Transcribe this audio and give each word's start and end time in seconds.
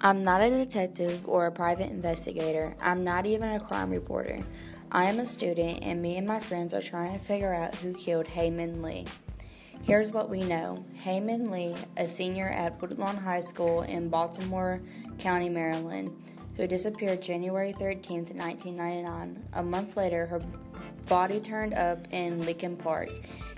I'm 0.00 0.22
not 0.22 0.42
a 0.42 0.50
detective 0.50 1.28
or 1.28 1.46
a 1.46 1.50
private 1.50 1.90
investigator. 1.90 2.76
I'm 2.80 3.02
not 3.02 3.26
even 3.26 3.50
a 3.50 3.58
crime 3.58 3.90
reporter. 3.90 4.44
I 4.92 5.06
am 5.06 5.18
a 5.18 5.24
student, 5.24 5.80
and 5.82 6.00
me 6.00 6.16
and 6.16 6.26
my 6.26 6.38
friends 6.38 6.72
are 6.72 6.80
trying 6.80 7.18
to 7.18 7.24
figure 7.24 7.52
out 7.52 7.74
who 7.74 7.92
killed 7.94 8.28
Hae 8.28 8.48
Min 8.48 8.80
Lee. 8.80 9.06
Here's 9.82 10.12
what 10.12 10.30
we 10.30 10.42
know 10.42 10.84
Hae 11.02 11.18
Min 11.18 11.50
Lee, 11.50 11.74
a 11.96 12.06
senior 12.06 12.48
at 12.48 12.80
Woodlawn 12.80 13.16
High 13.16 13.40
School 13.40 13.82
in 13.82 14.08
Baltimore 14.08 14.80
County, 15.18 15.48
Maryland, 15.48 16.16
who 16.58 16.66
disappeared 16.66 17.22
January 17.22 17.72
13, 17.72 18.26
1999. 18.34 19.48
A 19.54 19.62
month 19.62 19.96
later, 19.96 20.26
her 20.26 20.42
body 21.06 21.38
turned 21.38 21.72
up 21.72 21.98
in 22.10 22.40
Leakin 22.40 22.76
Park. 22.76 23.08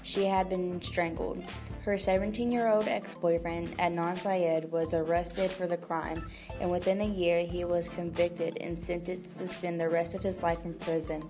She 0.03 0.27
had 0.27 0.50
been 0.50 0.80
strangled. 0.82 1.43
Her 1.82 1.96
17 1.96 2.53
year 2.53 2.68
old 2.68 2.86
ex 2.89 3.14
boyfriend, 3.14 3.77
Adnan 3.79 4.18
Syed, 4.18 4.71
was 4.71 4.93
arrested 4.93 5.50
for 5.50 5.67
the 5.67 5.79
crime, 5.79 6.31
and 6.61 6.71
within 6.71 7.00
a 7.00 7.07
year, 7.07 7.45
he 7.45 7.64
was 7.64 7.89
convicted 7.89 8.59
and 8.61 8.79
sentenced 8.79 9.39
to 9.39 9.48
spend 9.48 9.81
the 9.81 9.89
rest 9.89 10.14
of 10.14 10.23
his 10.23 10.43
life 10.43 10.62
in 10.67 10.75
prison. 10.75 11.25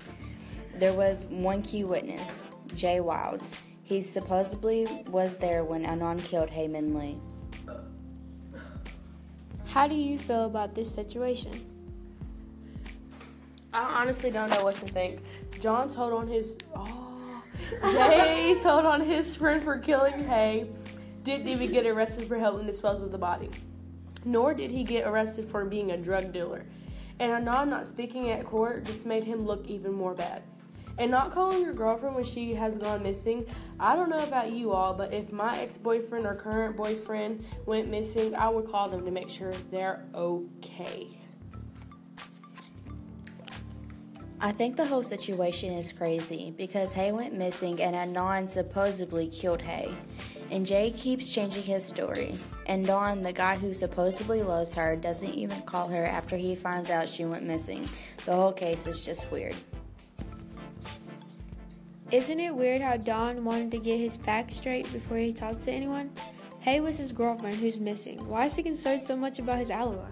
There 0.74 0.92
was 0.92 1.26
one 1.26 1.62
key 1.62 1.84
witness, 1.84 2.50
Jay 2.74 2.98
Wilds. 2.98 3.54
He 3.84 4.00
supposedly 4.00 5.04
was 5.08 5.36
there 5.36 5.62
when 5.62 5.84
Adnan 5.84 6.22
killed 6.24 6.50
Hae 6.50 6.66
Min 6.66 6.94
Lee. 6.98 7.18
How 9.70 9.86
do 9.86 9.94
you 9.94 10.18
feel 10.18 10.46
about 10.46 10.74
this 10.74 10.92
situation? 10.92 11.52
I 13.72 14.00
honestly 14.02 14.32
don't 14.32 14.50
know 14.50 14.64
what 14.64 14.74
to 14.76 14.86
think. 14.86 15.20
John 15.60 15.88
told 15.88 16.12
on 16.12 16.26
his. 16.26 16.58
Oh. 16.74 17.40
Jay 17.92 18.58
told 18.62 18.84
on 18.84 19.00
his 19.00 19.36
friend 19.36 19.62
for 19.62 19.78
killing 19.78 20.26
Hae. 20.26 20.68
didn't 21.22 21.46
even 21.46 21.70
get 21.70 21.86
arrested 21.86 22.26
for 22.26 22.36
helping 22.36 22.66
dispose 22.66 23.02
of 23.02 23.12
the 23.12 23.18
body. 23.18 23.48
Nor 24.24 24.54
did 24.54 24.72
he 24.72 24.82
get 24.82 25.06
arrested 25.06 25.44
for 25.44 25.64
being 25.64 25.92
a 25.92 25.96
drug 25.96 26.32
dealer. 26.32 26.64
And 27.20 27.30
Adnan 27.30 27.68
not 27.68 27.86
speaking 27.86 28.30
at 28.30 28.44
court 28.44 28.82
just 28.82 29.06
made 29.06 29.22
him 29.22 29.46
look 29.46 29.68
even 29.68 29.92
more 29.92 30.14
bad. 30.14 30.42
And 31.00 31.10
not 31.10 31.32
calling 31.32 31.62
your 31.62 31.72
girlfriend 31.72 32.14
when 32.14 32.24
she 32.24 32.52
has 32.52 32.76
gone 32.76 33.02
missing, 33.02 33.46
I 33.80 33.96
don't 33.96 34.10
know 34.10 34.18
about 34.18 34.52
you 34.52 34.72
all, 34.72 34.92
but 34.92 35.14
if 35.14 35.32
my 35.32 35.58
ex 35.58 35.78
boyfriend 35.78 36.26
or 36.26 36.34
current 36.34 36.76
boyfriend 36.76 37.42
went 37.64 37.88
missing, 37.88 38.34
I 38.34 38.50
would 38.50 38.66
call 38.66 38.90
them 38.90 39.06
to 39.06 39.10
make 39.10 39.30
sure 39.30 39.50
they're 39.70 40.04
okay. 40.14 41.08
I 44.42 44.52
think 44.52 44.76
the 44.76 44.84
whole 44.84 45.02
situation 45.02 45.72
is 45.72 45.90
crazy 45.90 46.52
because 46.54 46.92
Hae 46.92 47.12
went 47.12 47.32
missing 47.32 47.80
and 47.80 47.96
Adnan 47.96 48.46
supposedly 48.46 49.28
killed 49.28 49.62
Hae. 49.62 49.94
And 50.50 50.66
Jay 50.66 50.90
keeps 50.90 51.30
changing 51.30 51.62
his 51.62 51.82
story. 51.82 52.38
And 52.66 52.84
Don, 52.84 53.22
the 53.22 53.32
guy 53.32 53.56
who 53.56 53.72
supposedly 53.72 54.42
loves 54.42 54.74
her, 54.74 54.96
doesn't 54.96 55.32
even 55.32 55.62
call 55.62 55.88
her 55.88 56.04
after 56.04 56.36
he 56.36 56.54
finds 56.54 56.90
out 56.90 57.08
she 57.08 57.24
went 57.24 57.44
missing. 57.44 57.88
The 58.26 58.34
whole 58.34 58.52
case 58.52 58.86
is 58.86 59.02
just 59.02 59.30
weird. 59.30 59.56
Isn't 62.12 62.40
it 62.40 62.52
weird 62.52 62.82
how 62.82 62.96
Don 62.96 63.44
wanted 63.44 63.70
to 63.70 63.78
get 63.78 64.00
his 64.00 64.16
facts 64.16 64.56
straight 64.56 64.92
before 64.92 65.16
he 65.18 65.32
talked 65.32 65.62
to 65.64 65.72
anyone? 65.72 66.10
Hae 66.58 66.80
was 66.80 66.98
his 66.98 67.12
girlfriend 67.12 67.56
who's 67.56 67.78
missing. 67.78 68.28
Why 68.28 68.46
is 68.46 68.56
he 68.56 68.64
concerned 68.64 69.02
so 69.02 69.14
much 69.14 69.38
about 69.38 69.58
his 69.58 69.70
alibi? 69.70 70.08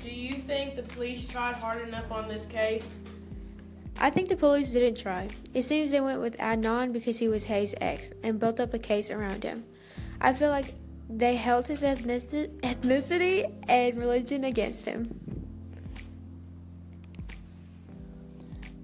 Do 0.00 0.10
you 0.10 0.34
think 0.34 0.76
the 0.76 0.82
police 0.82 1.26
tried 1.26 1.56
hard 1.56 1.88
enough 1.88 2.12
on 2.12 2.28
this 2.28 2.46
case? 2.46 2.86
I 3.98 4.10
think 4.10 4.28
the 4.28 4.36
police 4.36 4.70
didn't 4.70 4.96
try. 4.96 5.28
It 5.54 5.62
seems 5.62 5.90
they 5.90 6.00
went 6.00 6.20
with 6.20 6.38
Adnan 6.38 6.92
because 6.92 7.18
he 7.18 7.26
was 7.26 7.44
Hae's 7.44 7.74
ex 7.80 8.12
and 8.22 8.38
built 8.38 8.60
up 8.60 8.74
a 8.74 8.78
case 8.78 9.10
around 9.10 9.42
him. 9.42 9.64
I 10.20 10.34
feel 10.34 10.50
like 10.50 10.74
they 11.10 11.34
held 11.34 11.66
his 11.66 11.82
ethnicity 11.82 13.52
and 13.68 13.98
religion 13.98 14.44
against 14.44 14.84
him. 14.84 15.20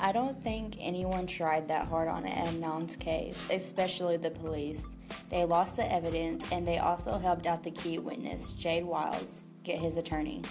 I 0.03 0.13
don't 0.13 0.43
think 0.43 0.77
anyone 0.81 1.27
tried 1.27 1.69
that 1.69 1.87
hard 1.87 2.09
on 2.09 2.25
Adnan's 2.25 2.97
case, 2.97 3.47
especially 3.51 4.17
the 4.17 4.31
police. 4.31 4.89
They 5.29 5.45
lost 5.45 5.77
the 5.77 5.93
evidence 5.93 6.51
and 6.51 6.67
they 6.67 6.79
also 6.79 7.19
helped 7.19 7.47
out 7.47 7.63
the 7.63 7.71
key 7.71 7.99
witness, 7.99 8.53
Jay 8.55 8.83
Wilds, 8.83 9.43
get 9.63 9.79
his 9.79 9.99
attorney. 9.99 10.43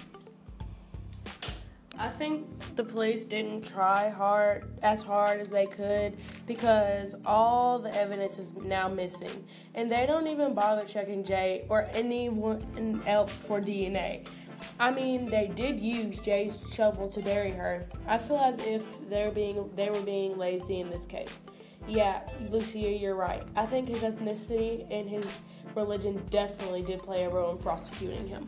I 1.97 2.09
think 2.09 2.47
the 2.75 2.84
police 2.84 3.25
didn't 3.25 3.66
try 3.66 4.07
hard 4.07 4.66
as 4.84 5.03
hard 5.03 5.41
as 5.41 5.50
they 5.50 5.66
could 5.66 6.16
because 6.46 7.16
all 7.25 7.79
the 7.79 7.94
evidence 7.94 8.38
is 8.38 8.53
now 8.53 8.88
missing, 8.88 9.46
and 9.75 9.91
they 9.91 10.06
don't 10.06 10.28
even 10.28 10.53
bother 10.53 10.85
checking 10.85 11.25
Jay 11.25 11.66
or 11.68 11.90
anyone 11.94 13.03
else 13.06 13.35
for 13.35 13.59
DNA. 13.59 14.25
I 14.80 14.92
mean, 14.92 15.25
they 15.25 15.47
did 15.47 15.80
use 15.80 16.20
Jay's 16.20 16.64
shovel 16.74 17.09
to 17.09 17.22
bury 17.22 17.52
her. 17.52 17.86
I 18.08 18.18
feel 18.18 18.38
as 18.38 18.66
if 18.66 19.09
they're 19.09 19.31
being 19.31 19.70
they 19.75 19.90
were 19.90 20.02
being 20.02 20.38
lazy 20.38 20.80
in 20.80 20.90
this 20.90 21.06
case. 21.06 21.40
Yeah, 21.88 22.22
Lucia, 22.50 22.78
you're 22.90 23.16
right. 23.16 23.44
I 23.56 23.66
think 23.66 23.88
his 23.88 24.00
ethnicity 24.00 24.86
and 24.92 25.09
his 25.09 25.42
religion 25.75 26.25
definitely 26.30 26.81
did 26.81 27.02
play 27.02 27.24
a 27.24 27.30
role 27.30 27.52
in 27.52 27.58
prosecuting 27.58 28.28
him. 28.28 28.47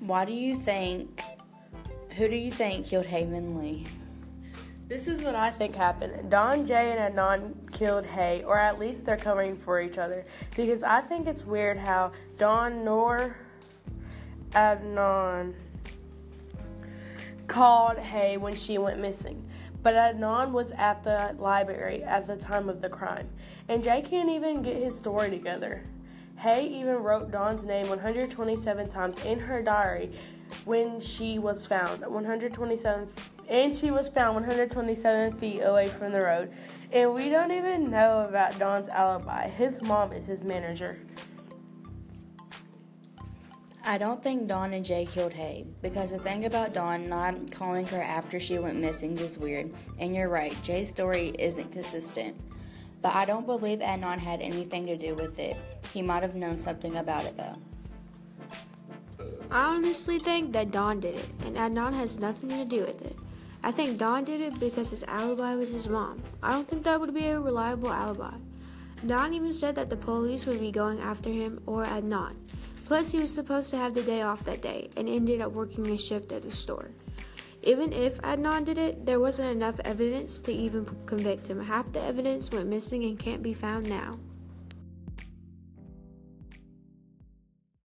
Why 0.00 0.24
do 0.24 0.32
you 0.32 0.56
think? 0.56 1.22
Who 2.16 2.28
do 2.28 2.36
you 2.36 2.50
think 2.50 2.86
killed 2.86 3.06
Hae 3.06 3.24
Lee? 3.26 3.86
This 4.86 5.08
is 5.08 5.22
what 5.22 5.34
I 5.34 5.50
think 5.50 5.74
happened. 5.74 6.30
Don, 6.30 6.64
Jay, 6.66 6.94
and 6.96 7.16
Adnan 7.16 7.72
killed 7.72 8.04
Hae, 8.04 8.44
or 8.44 8.58
at 8.58 8.78
least 8.78 9.06
they're 9.06 9.16
covering 9.16 9.56
for 9.56 9.80
each 9.80 9.96
other. 9.96 10.26
Because 10.54 10.82
I 10.82 11.00
think 11.00 11.26
it's 11.26 11.44
weird 11.44 11.78
how 11.78 12.12
Don 12.36 12.84
nor 12.84 13.34
Adnan 14.54 15.54
called 17.46 17.98
Hae 17.98 18.36
when 18.36 18.54
she 18.54 18.78
went 18.78 19.00
missing. 19.00 19.48
But 19.82 19.94
Adnan 19.94 20.52
was 20.52 20.72
at 20.72 21.04
the 21.04 21.36
library 21.38 22.02
at 22.02 22.26
the 22.26 22.36
time 22.36 22.68
of 22.68 22.80
the 22.80 22.88
crime. 22.88 23.28
And 23.68 23.82
Jay 23.82 24.02
can't 24.02 24.30
even 24.30 24.62
get 24.62 24.82
his 24.82 24.98
story 24.98 25.30
together. 25.30 25.82
Hae 26.38 26.66
even 26.66 26.96
wrote 26.96 27.30
Don's 27.30 27.64
name 27.64 27.88
127 27.88 28.88
times 28.88 29.24
in 29.24 29.38
her 29.38 29.62
diary 29.62 30.12
when 30.64 31.00
she 31.00 31.38
was 31.38 31.66
found 31.66 32.00
127 32.00 33.08
and 33.48 33.76
she 33.76 33.90
was 33.90 34.08
found 34.08 34.34
127 34.36 35.32
feet 35.38 35.60
away 35.60 35.86
from 35.86 36.12
the 36.12 36.20
road. 36.20 36.52
And 36.92 37.12
we 37.12 37.28
don't 37.28 37.52
even 37.52 37.90
know 37.90 38.24
about 38.28 38.58
Don's 38.58 38.88
alibi. 38.88 39.48
His 39.48 39.82
mom 39.82 40.12
is 40.12 40.26
his 40.26 40.44
manager. 40.44 40.98
I 43.86 43.98
don't 43.98 44.22
think 44.22 44.48
Don 44.48 44.72
and 44.72 44.82
Jay 44.82 45.04
killed 45.04 45.34
Hae 45.34 45.66
because 45.82 46.10
the 46.10 46.18
thing 46.18 46.46
about 46.46 46.72
Don 46.72 47.06
not 47.06 47.50
calling 47.50 47.86
her 47.88 48.00
after 48.00 48.40
she 48.40 48.58
went 48.58 48.80
missing 48.80 49.18
is 49.18 49.36
weird. 49.36 49.70
And 49.98 50.14
you're 50.14 50.30
right, 50.30 50.56
Jay's 50.62 50.88
story 50.88 51.34
isn't 51.38 51.70
consistent. 51.70 52.34
But 53.02 53.14
I 53.14 53.26
don't 53.26 53.44
believe 53.44 53.80
Adnan 53.80 54.18
had 54.18 54.40
anything 54.40 54.86
to 54.86 54.96
do 54.96 55.14
with 55.14 55.38
it. 55.38 55.58
He 55.92 56.00
might 56.00 56.22
have 56.22 56.34
known 56.34 56.58
something 56.58 56.96
about 56.96 57.26
it 57.26 57.36
though. 57.36 57.56
I 59.50 59.74
honestly 59.74 60.18
think 60.18 60.52
that 60.52 60.70
Don 60.70 61.00
did 61.00 61.16
it, 61.16 61.28
and 61.44 61.54
Adnan 61.54 61.92
has 61.92 62.18
nothing 62.18 62.48
to 62.48 62.64
do 62.64 62.86
with 62.86 63.02
it. 63.02 63.16
I 63.62 63.70
think 63.70 63.98
Don 63.98 64.24
did 64.24 64.40
it 64.40 64.58
because 64.58 64.88
his 64.88 65.04
alibi 65.04 65.56
was 65.56 65.70
his 65.70 65.90
mom. 65.90 66.22
I 66.42 66.52
don't 66.52 66.66
think 66.66 66.84
that 66.84 66.98
would 66.98 67.12
be 67.12 67.26
a 67.26 67.38
reliable 67.38 67.92
alibi. 67.92 68.32
Don 69.06 69.34
even 69.34 69.52
said 69.52 69.74
that 69.74 69.90
the 69.90 69.96
police 69.96 70.46
would 70.46 70.60
be 70.60 70.72
going 70.72 71.00
after 71.00 71.28
him 71.28 71.60
or 71.66 71.84
Adnan. 71.84 72.36
Plus, 72.84 73.12
he 73.12 73.18
was 73.18 73.32
supposed 73.32 73.70
to 73.70 73.76
have 73.76 73.94
the 73.94 74.02
day 74.02 74.22
off 74.22 74.44
that 74.44 74.60
day 74.60 74.90
and 74.96 75.08
ended 75.08 75.40
up 75.40 75.52
working 75.52 75.90
a 75.90 75.98
shift 75.98 76.32
at 76.32 76.42
the 76.42 76.50
store. 76.50 76.90
Even 77.62 77.92
if 77.94 78.20
Adnan 78.20 78.66
did 78.66 78.76
it, 78.76 79.06
there 79.06 79.20
wasn't 79.20 79.48
enough 79.48 79.80
evidence 79.84 80.38
to 80.40 80.52
even 80.52 80.84
convict 81.06 81.46
him. 81.46 81.60
Half 81.60 81.92
the 81.92 82.02
evidence 82.02 82.50
went 82.50 82.68
missing 82.68 83.04
and 83.04 83.18
can't 83.18 83.42
be 83.42 83.54
found 83.54 83.88
now. 83.88 84.18